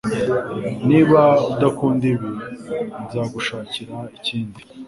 [0.89, 1.21] Niba
[1.51, 2.31] udakunda ibi,
[3.03, 4.61] nzagushakira ikindi.